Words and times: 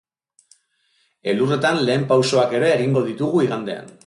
Elurretan 1.33 1.79
lehen 1.91 2.09
pausoak 2.13 2.57
ere 2.61 2.73
egingo 2.79 3.05
ditugu 3.11 3.49
igandean. 3.51 3.99